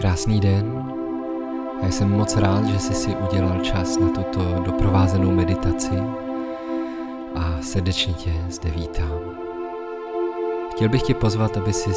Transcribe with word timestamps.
Krásný 0.00 0.40
den. 0.40 0.92
Já 1.82 1.88
jsem 1.90 2.10
moc 2.10 2.36
rád, 2.36 2.64
že 2.64 2.78
jsi 2.78 2.94
si 2.94 3.16
udělal 3.16 3.60
čas 3.60 3.98
na 3.98 4.08
tuto 4.08 4.62
doprovázenou 4.64 5.30
meditaci 5.30 5.90
a 7.34 7.58
srdečně 7.62 8.14
tě 8.14 8.32
zde 8.48 8.70
vítám. 8.70 9.20
Chtěl 10.70 10.88
bych 10.88 11.02
tě 11.02 11.14
pozvat, 11.14 11.56
aby 11.56 11.72
jsi 11.72 11.90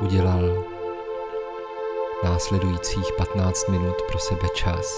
udělal 0.00 0.64
následujících 2.24 3.06
15 3.18 3.68
minut 3.68 3.94
pro 4.08 4.18
sebe 4.18 4.48
čas, 4.54 4.94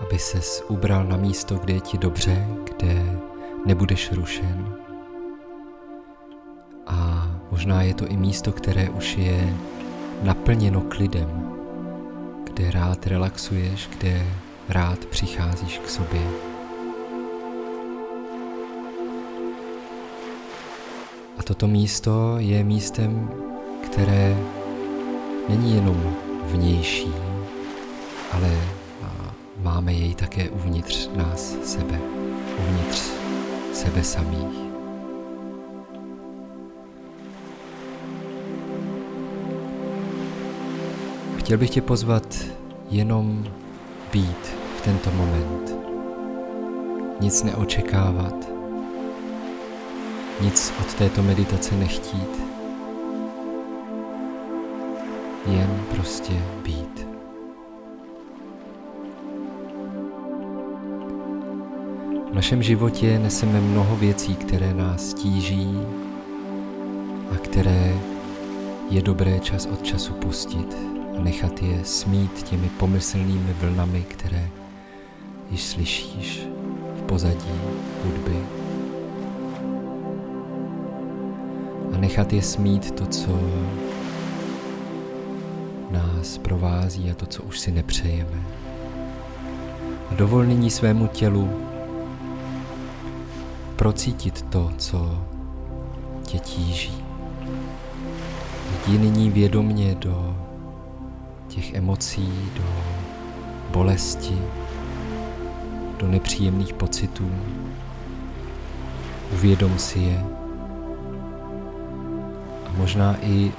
aby 0.00 0.18
ses 0.18 0.64
ubral 0.68 1.04
na 1.04 1.16
místo, 1.16 1.54
kde 1.54 1.74
je 1.74 1.80
ti 1.80 1.98
dobře, 1.98 2.46
kde 2.64 3.20
nebudeš 3.66 4.12
rušen. 4.12 4.74
A 6.86 7.28
možná 7.50 7.82
je 7.82 7.94
to 7.94 8.06
i 8.06 8.16
místo, 8.16 8.52
které 8.52 8.90
už 8.90 9.16
je 9.16 9.54
naplněno 10.22 10.80
klidem, 10.80 11.54
kde 12.44 12.70
rád 12.70 13.06
relaxuješ, 13.06 13.88
kde 13.98 14.26
rád 14.68 15.04
přicházíš 15.06 15.78
k 15.78 15.88
sobě. 15.88 16.22
A 21.38 21.42
toto 21.42 21.66
místo 21.66 22.34
je 22.38 22.64
místem, 22.64 23.30
které 23.84 24.36
není 25.48 25.74
jenom 25.74 26.16
vnější, 26.42 27.12
ale 28.32 28.50
máme 29.62 29.92
jej 29.92 30.14
také 30.14 30.50
uvnitř 30.50 31.08
nás 31.16 31.56
sebe, 31.64 31.98
uvnitř 32.58 33.02
sebe 33.72 34.04
samých. 34.04 34.67
Chtěl 41.48 41.58
bych 41.58 41.70
tě 41.70 41.82
pozvat 41.82 42.36
jenom 42.90 43.44
být 44.12 44.56
v 44.76 44.80
tento 44.80 45.10
moment. 45.10 45.76
Nic 47.20 47.42
neočekávat, 47.42 48.48
nic 50.40 50.72
od 50.80 50.94
této 50.94 51.22
meditace 51.22 51.76
nechtít, 51.76 52.42
jen 55.46 55.80
prostě 55.94 56.32
být. 56.62 57.06
V 62.30 62.34
našem 62.34 62.62
životě 62.62 63.18
neseme 63.18 63.60
mnoho 63.60 63.96
věcí, 63.96 64.34
které 64.34 64.74
nás 64.74 65.14
tíží 65.14 65.78
a 67.34 67.36
které 67.36 67.94
je 68.90 69.02
dobré 69.02 69.40
čas 69.40 69.66
od 69.66 69.82
času 69.82 70.12
pustit 70.12 70.97
nechat 71.18 71.62
je 71.62 71.84
smít 71.84 72.42
těmi 72.42 72.68
pomyslnými 72.68 73.52
vlnami, 73.60 74.02
které 74.02 74.48
již 75.50 75.64
slyšíš 75.64 76.42
v 76.98 77.02
pozadí 77.02 77.60
hudby. 78.04 78.36
A 81.94 81.98
nechat 81.98 82.32
je 82.32 82.42
smít 82.42 82.90
to, 82.90 83.06
co 83.06 83.40
nás 85.90 86.38
provází 86.38 87.10
a 87.10 87.14
to, 87.14 87.26
co 87.26 87.42
už 87.42 87.58
si 87.58 87.70
nepřejeme. 87.70 88.42
A 90.10 90.14
dovol 90.14 90.44
nyní 90.44 90.70
svému 90.70 91.06
tělu 91.06 91.50
procítit 93.76 94.42
to, 94.42 94.72
co 94.78 95.24
tě 96.22 96.38
tíží. 96.38 97.04
Jdi 98.86 98.98
nyní 98.98 99.30
vědomně 99.30 99.94
do 99.94 100.47
těch 101.48 101.74
emocí, 101.74 102.50
do 102.54 102.64
bolesti, 103.70 104.38
do 105.98 106.08
nepříjemných 106.08 106.74
pocitů. 106.74 107.30
Uvědom 109.32 109.78
si 109.78 109.98
je 109.98 110.24
a 112.66 112.72
možná 112.76 113.16
i 113.22 113.52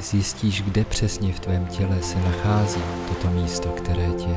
zjistíš, 0.00 0.62
kde 0.62 0.84
přesně 0.84 1.32
v 1.32 1.40
tvém 1.40 1.66
těle 1.66 2.02
se 2.02 2.18
nachází 2.18 2.80
toto 3.08 3.30
místo, 3.34 3.68
které 3.68 4.08
tě 4.16 4.36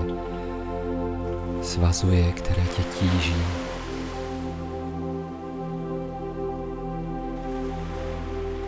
svazuje, 1.61 2.31
které 2.31 2.63
tě 2.75 2.83
tíží. 2.83 3.35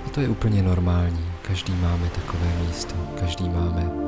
A 0.06 0.10
to 0.12 0.22
je 0.22 0.30
úplně 0.30 0.64
normální. 0.64 1.26
Každý 1.42 1.74
máme 1.74 2.10
takové 2.10 2.48
místo, 2.68 2.96
každý 3.20 3.50
máme 3.50 4.07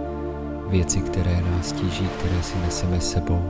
věci, 0.70 1.02
které 1.02 1.42
nás 1.42 1.72
tíží, 1.72 2.08
které 2.08 2.44
si 2.44 2.58
neseme 2.58 3.02
sebou. 3.02 3.42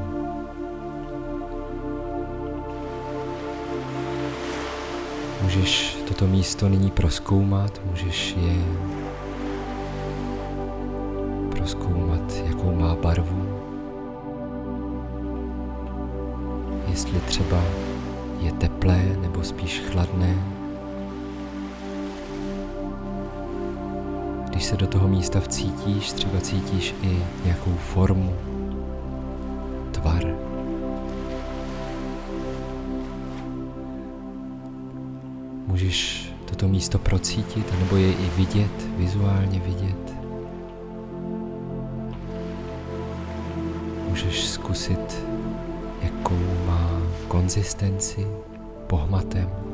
Můžeš 5.44 5.98
toto 6.08 6.28
místo 6.28 6.70
nyní 6.70 6.92
proskoumat, 6.92 7.82
můžeš 7.86 8.36
je 8.38 8.56
proskoumat, 11.50 12.34
jakou 12.46 12.76
má 12.76 12.96
barvu. 12.96 13.60
Jestli 16.88 17.20
třeba 17.20 17.64
je 18.40 18.52
teplé 18.52 19.02
nebo 19.22 19.44
spíš 19.44 19.80
chladné. 19.80 20.59
Když 24.60 24.68
se 24.68 24.78
do 24.78 24.88
toho 24.88 25.08
místa 25.08 25.40
vcítíš, 25.40 26.12
třeba 26.12 26.40
cítíš 26.42 26.96
i 27.02 27.20
nějakou 27.46 27.72
formu, 27.72 28.36
tvar. 29.92 30.36
Můžeš 35.68 36.30
toto 36.46 36.68
místo 36.68 37.00
procítit, 37.00 37.80
nebo 37.80 37.96
je 37.96 38.12
i 38.12 38.30
vidět, 38.38 38.88
vizuálně 38.98 39.60
vidět. 39.60 40.16
Můžeš 44.10 44.48
zkusit, 44.48 45.26
jakou 46.02 46.40
má 46.66 47.02
konzistenci, 47.28 48.28
pohmatem. 48.88 49.69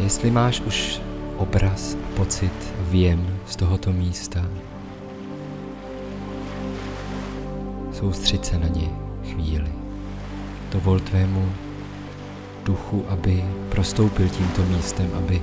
Jestli 0.00 0.30
máš 0.30 0.60
už 0.60 1.00
obraz 1.36 1.96
pocit, 2.16 2.52
věm 2.80 3.38
z 3.46 3.56
tohoto 3.56 3.92
místa, 3.92 4.40
soustřed 7.92 8.46
se 8.46 8.58
na 8.58 8.68
ně 8.68 8.88
chvíli. 9.24 9.72
Dovol 10.72 11.00
tvému 11.00 11.52
duchu, 12.64 13.04
aby 13.08 13.44
prostoupil 13.68 14.28
tímto 14.28 14.62
místem, 14.62 15.10
aby 15.14 15.42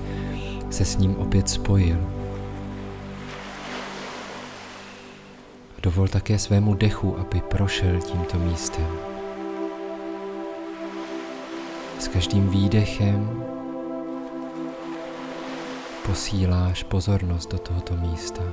se 0.69 0.85
s 0.85 0.97
ním 0.97 1.15
opět 1.15 1.49
spojil. 1.49 1.97
Dovol 5.83 6.07
také 6.07 6.39
svému 6.39 6.73
dechu, 6.73 7.17
aby 7.19 7.41
prošel 7.41 8.01
tímto 8.01 8.39
místem. 8.39 8.87
S 11.99 12.07
každým 12.07 12.49
výdechem 12.49 13.43
posíláš 16.07 16.83
pozornost 16.83 17.51
do 17.51 17.57
tohoto 17.59 17.95
místa. 17.95 18.43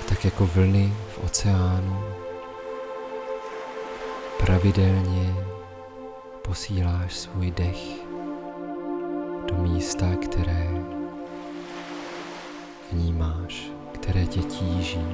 A 0.00 0.04
tak 0.08 0.24
jako 0.24 0.46
vlny 0.46 0.92
v 1.14 1.24
oceánu 1.24 2.04
pravidelně 4.38 5.34
posíláš 6.42 7.14
svůj 7.14 7.50
dech 7.50 7.80
do 9.48 9.54
místa, 9.54 10.06
které 10.22 10.70
vnímáš, 12.92 13.70
které 13.92 14.26
tě 14.26 14.40
tíží. 14.40 15.06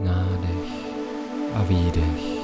Nádech 0.00 0.72
a 1.54 1.62
výdech. 1.62 2.35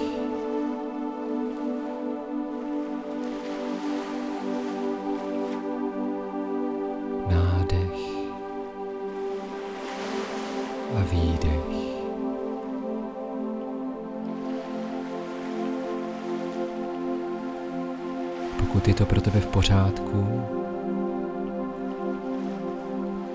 Je 18.93 18.97
to 18.97 19.07
pro 19.07 19.21
tebe 19.21 19.41
v 19.41 19.47
pořádku, 19.47 20.43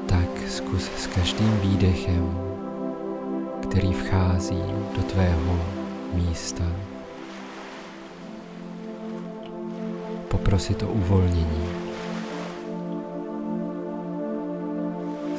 tak 0.05 0.29
zkus 0.47 0.91
s 0.97 1.07
každým 1.07 1.59
výdechem, 1.59 2.39
který 3.61 3.93
vchází 3.93 4.63
do 4.97 5.01
tvého 5.01 5.59
místa. 6.13 6.63
Poprosit 10.27 10.83
o 10.83 10.87
uvolnění. 10.87 11.69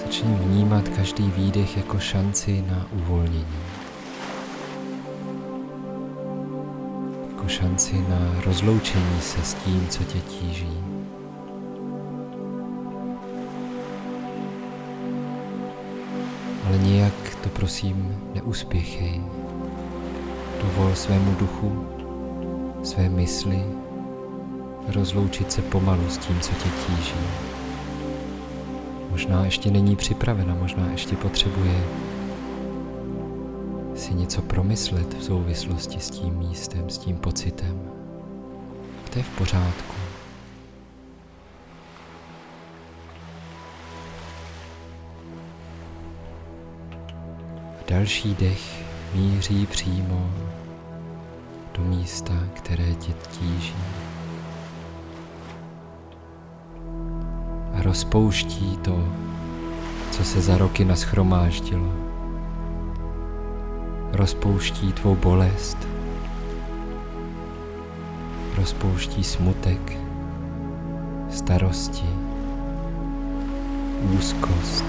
Začni 0.04 0.34
vnímat 0.34 0.88
každý 0.88 1.30
výdech 1.30 1.76
jako 1.76 1.98
šanci 1.98 2.64
na 2.70 2.86
uvolnění. 2.92 3.77
Šanci 7.58 8.04
na 8.08 8.42
rozloučení 8.44 9.20
se 9.20 9.42
s 9.42 9.54
tím, 9.54 9.86
co 9.88 10.04
tě 10.04 10.20
tíží. 10.20 10.78
Ale 16.66 16.78
nějak 16.78 17.36
to 17.42 17.48
prosím 17.48 18.18
neuspěchej. 18.34 19.22
Dovol 20.62 20.94
svému 20.94 21.34
duchu, 21.34 21.86
své 22.82 23.08
mysli 23.08 23.64
rozloučit 24.94 25.52
se 25.52 25.62
pomalu 25.62 26.08
s 26.08 26.18
tím, 26.18 26.40
co 26.40 26.52
tě 26.54 26.68
tíží. 26.86 27.20
Možná 29.10 29.44
ještě 29.44 29.70
není 29.70 29.96
připravena, 29.96 30.54
možná 30.54 30.90
ještě 30.90 31.16
potřebuje 31.16 31.84
si 33.98 34.14
něco 34.14 34.42
promyslet 34.42 35.14
v 35.14 35.24
souvislosti 35.24 36.00
s 36.00 36.10
tím 36.10 36.34
místem, 36.34 36.90
s 36.90 36.98
tím 36.98 37.16
pocitem. 37.16 37.90
To 39.12 39.18
je 39.18 39.22
v 39.22 39.38
pořádku. 39.38 39.94
Další 47.88 48.34
dech 48.34 48.84
míří 49.14 49.66
přímo 49.66 50.30
do 51.78 51.84
místa, 51.84 52.34
které 52.54 52.94
tě 52.94 53.12
tíží. 53.12 53.74
A 57.74 57.82
rozpouští 57.82 58.76
to, 58.76 59.08
co 60.10 60.24
se 60.24 60.40
za 60.40 60.58
roky 60.58 60.84
naschromáždilo. 60.84 62.07
Rozpouští 64.12 64.92
tvou 64.92 65.14
bolest, 65.14 65.88
rozpouští 68.56 69.24
smutek, 69.24 69.98
starosti, 71.30 72.06
úzkost. 74.18 74.84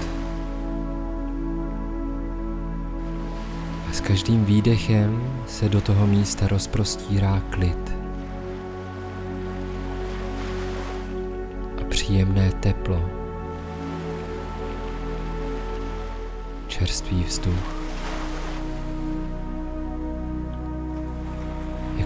S 3.92 4.00
každým 4.00 4.44
výdechem 4.44 5.22
se 5.46 5.68
do 5.68 5.80
toho 5.80 6.06
místa 6.06 6.48
rozprostírá 6.48 7.42
klid 7.50 7.96
a 11.80 11.84
příjemné 11.88 12.52
teplo, 12.52 13.10
čerstvý 16.68 17.24
vzduch. 17.24 17.79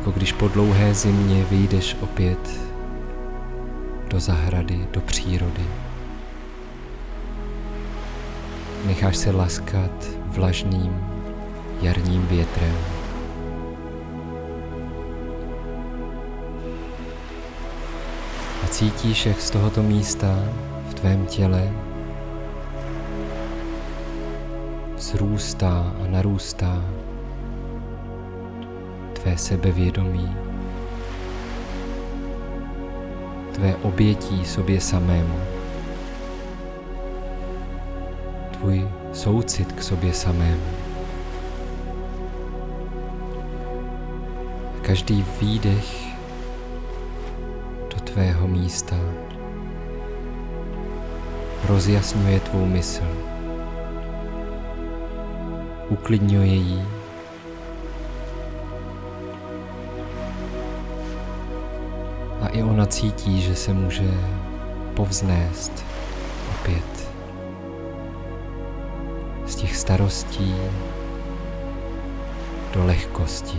Jako 0.05 0.17
když 0.19 0.33
po 0.33 0.49
dlouhé 0.49 0.95
zimě 0.95 1.45
vyjdeš 1.51 1.97
opět 2.01 2.61
do 4.09 4.21
zahrady, 4.21 4.89
do 4.93 5.01
přírody. 5.01 5.65
Necháš 8.87 9.17
se 9.17 9.31
laskat 9.31 9.91
vlažným 10.27 11.07
jarním 11.83 12.27
větrem. 12.27 12.77
A 18.65 18.67
cítíš, 18.67 19.27
jak 19.27 19.41
z 19.41 19.51
tohoto 19.51 19.83
místa 19.83 20.45
v 20.89 20.95
tvém 20.95 21.27
těle 21.27 21.73
zrůstá 24.99 25.95
a 26.05 26.07
narůstá 26.07 26.85
tvé 29.25 29.39
sebevědomí, 29.39 30.37
tvé 33.53 33.77
obětí 33.83 34.45
sobě 34.45 34.81
samému, 34.81 35.41
tvůj 38.51 38.89
soucit 39.13 39.73
k 39.73 39.83
sobě 39.83 40.13
samému. 40.13 40.63
každý 44.83 45.25
výdech 45.41 46.05
do 47.95 48.01
tvého 48.05 48.49
místa 48.49 48.97
rozjasňuje 51.69 52.41
tvou 52.41 52.67
mysl, 52.67 53.05
uklidňuje 55.89 56.55
ji 56.55 57.04
i 62.55 62.63
ona 62.63 62.87
cítí, 62.87 63.43
že 63.43 63.55
se 63.55 63.73
může 63.73 64.11
povznést 64.95 65.85
opět 66.51 67.09
z 69.47 69.55
těch 69.55 69.77
starostí 69.77 70.55
do 72.73 72.85
lehkosti. 72.85 73.59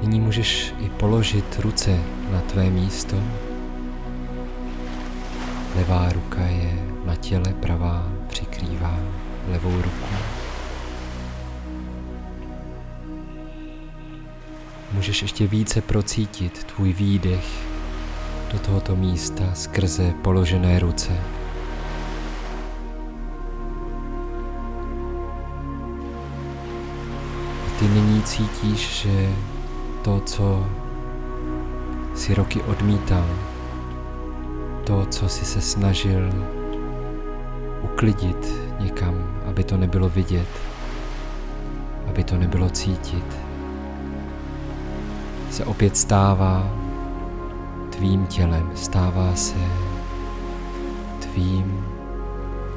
Nyní 0.00 0.20
můžeš 0.20 0.74
i 0.80 0.88
položit 0.88 1.58
ruce 1.58 1.98
na 2.30 2.40
tvé 2.40 2.70
místo. 2.70 3.16
Levá 5.76 6.12
ruka 6.12 6.40
je 6.40 6.78
na 7.04 7.16
těle, 7.16 7.54
pravá 7.60 8.06
přikrývá 8.28 8.98
levou 9.48 9.82
ruku. 9.82 10.43
Můžeš 14.94 15.22
ještě 15.22 15.46
více 15.46 15.80
procítit 15.80 16.64
tvůj 16.64 16.92
výdech 16.92 17.44
do 18.52 18.58
tohoto 18.58 18.96
místa 18.96 19.44
skrze 19.54 20.14
položené 20.22 20.78
ruce. 20.78 21.12
A 27.66 27.78
ty 27.78 27.84
nyní 27.88 28.22
cítíš, 28.22 29.02
že 29.02 29.28
to, 30.02 30.20
co 30.20 30.66
si 32.14 32.34
roky 32.34 32.62
odmítal, 32.62 33.26
to, 34.84 35.06
co 35.06 35.28
si 35.28 35.44
se 35.44 35.60
snažil 35.60 36.32
uklidit 37.82 38.52
někam, 38.80 39.40
aby 39.46 39.64
to 39.64 39.76
nebylo 39.76 40.08
vidět, 40.08 40.48
aby 42.08 42.24
to 42.24 42.36
nebylo 42.36 42.70
cítit, 42.70 43.43
se 45.54 45.64
opět 45.64 45.96
stává 45.96 46.70
tvým 47.90 48.26
tělem, 48.26 48.70
stává 48.74 49.34
se 49.34 49.58
tvým 51.18 51.86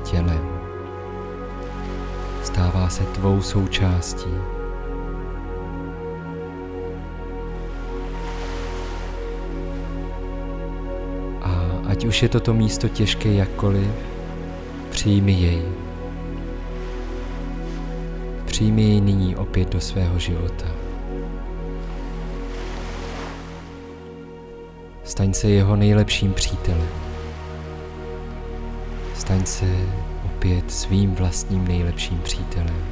tělem, 0.03 0.47
stává 2.43 2.89
se 2.89 3.03
tvou 3.03 3.41
součástí. 3.41 4.29
Ať 11.87 12.05
už 12.05 12.23
je 12.23 12.29
toto 12.29 12.53
místo 12.53 12.87
těžké 12.89 13.33
jakkoliv, 13.33 13.91
přijmi 14.89 15.31
jej. 15.31 15.61
Přijmi 18.45 18.81
jej 18.81 19.01
nyní 19.01 19.35
opět 19.35 19.69
do 19.69 19.81
svého 19.81 20.19
života. 20.19 20.86
Staň 25.17 25.33
se 25.33 25.49
jeho 25.49 25.75
nejlepším 25.75 26.33
přítelem. 26.33 26.87
Staň 29.15 29.45
se 29.45 29.65
opět 30.25 30.71
svým 30.71 31.15
vlastním 31.15 31.67
nejlepším 31.67 32.19
přítelem. 32.19 32.85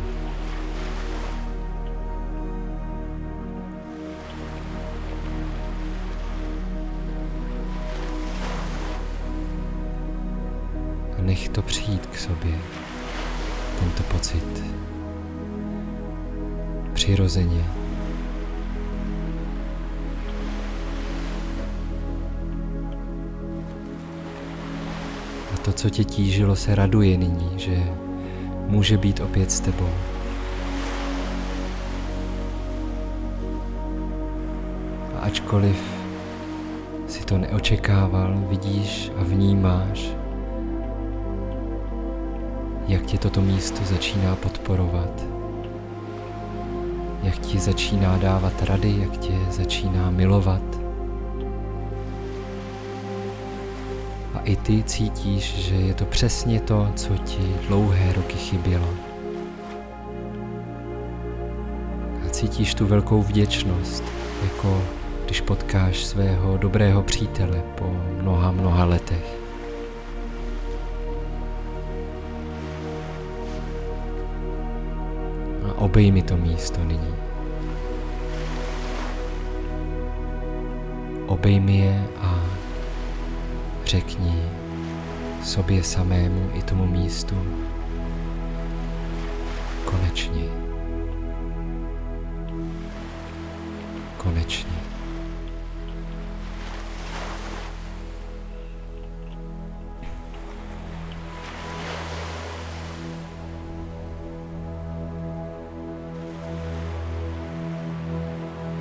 nech 11.22 11.50
to 11.50 11.62
přijít 11.62 12.06
k 12.06 12.18
sobě, 12.18 12.56
tento 13.80 14.04
pocit. 14.04 14.64
Přirozeně. 16.94 17.85
To, 25.66 25.74
co 25.74 25.90
tě 25.90 26.04
tížilo, 26.04 26.56
se 26.56 26.76
raduje 26.76 27.18
nyní, 27.18 27.50
že 27.56 27.84
může 28.68 28.98
být 28.98 29.20
opět 29.20 29.52
s 29.52 29.60
tebou. 29.60 29.90
A 35.16 35.20
ačkoliv 35.22 35.78
si 37.08 37.26
to 37.26 37.38
neočekával, 37.38 38.34
vidíš 38.50 39.12
a 39.18 39.24
vnímáš, 39.24 40.10
jak 42.88 43.02
tě 43.06 43.18
toto 43.18 43.42
místo 43.42 43.86
začíná 43.86 44.36
podporovat, 44.36 45.26
jak 47.24 47.40
ti 47.40 47.60
začíná 47.60 48.18
dávat 48.18 48.64
rady, 48.64 48.96
jak 49.00 49.18
tě 49.18 49.34
začíná 49.50 50.10
milovat. 50.10 50.85
I 54.46 54.56
ty 54.56 54.84
cítíš, 54.84 55.56
že 55.56 55.76
je 55.76 55.94
to 55.94 56.06
přesně 56.06 56.60
to, 56.60 56.92
co 56.96 57.18
ti 57.18 57.56
dlouhé 57.68 58.14
roky 58.14 58.38
chybělo. 58.38 58.90
A 62.26 62.30
cítíš 62.30 62.74
tu 62.74 62.88
velkou 62.88 63.22
vděčnost, 63.22 64.04
jako 64.44 64.84
když 65.26 65.42
potkáš 65.42 66.06
svého 66.06 66.58
dobrého 66.58 67.04
přítele 67.04 67.64
po 67.76 67.98
mnoha, 68.22 68.52
mnoha 68.52 68.86
letech. 68.86 69.38
A 75.70 75.78
obejmi 75.78 76.22
to 76.22 76.38
místo 76.38 76.84
nyní. 76.84 77.16
Obejmi 81.28 81.78
je 81.78 82.08
a 82.22 82.45
řekni 83.96 84.44
sobě 85.44 85.84
samému 85.84 86.50
i 86.54 86.62
tomu 86.62 86.88
místu 86.88 87.36
konečně. 89.86 90.44
Konečně. 94.18 94.76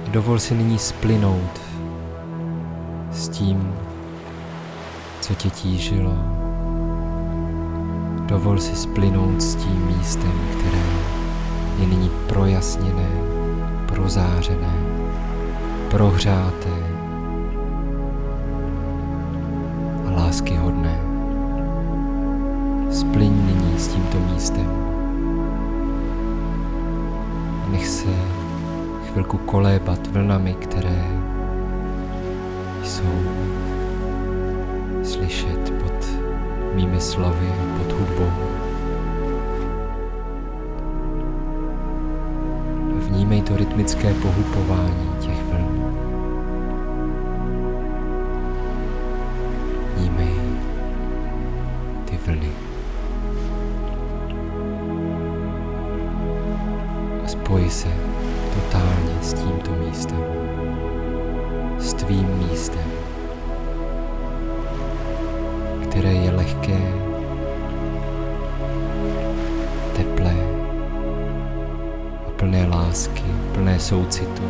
Dovol 0.09 0.39
si 0.39 0.55
nyní 0.55 0.79
splynout 0.79 1.61
s 3.13 3.29
tím, 3.29 3.75
co 5.25 5.35
tě 5.35 5.51
tížilo. 5.51 6.13
Dovol 8.27 8.59
si 8.59 8.77
splynout 8.77 9.43
s 9.43 9.55
tím 9.55 9.87
místem, 9.87 10.33
které 10.59 10.83
je 11.79 11.87
nyní 11.87 12.11
projasněné, 12.29 13.09
prozářené, 13.87 14.75
prohřáté 15.91 16.77
a 20.07 20.11
láskyhodné. 20.11 21.01
Splyň 22.91 23.47
nyní 23.47 23.79
s 23.79 23.89
tímto 23.89 24.19
místem. 24.19 24.69
Nech 27.71 27.87
se 27.87 28.15
chvilku 29.11 29.39
kolébat 29.39 30.07
vlnami, 30.07 30.55
které 30.55 31.05
jsou 32.83 33.15
slyšet 35.05 35.73
pod 35.83 35.99
mými 36.75 37.01
slovy, 37.01 37.49
pod 37.79 37.93
hudbou. 37.93 38.33
Vnímej 43.09 43.43
to 43.43 43.57
rytmické 43.57 44.15
pohupování 44.15 45.09
těch 45.21 45.43
vln. 45.45 45.95
Vnímej 49.97 50.35
ty 52.05 52.19
vlny. 52.27 52.53
Spoj 57.27 57.71
se 57.71 57.89
totálně 58.55 59.15
s 59.23 59.33
tímto 59.33 59.71
místem, 59.71 60.25
s 61.79 61.95
tvým 61.95 62.29
místem, 62.39 63.04
které 65.95 66.13
je 66.13 66.31
lehké, 66.31 66.81
teplé 69.97 70.35
a 72.27 72.31
plné 72.37 72.67
lásky, 72.67 73.23
plné 73.55 73.81
soucitu. 73.81 74.43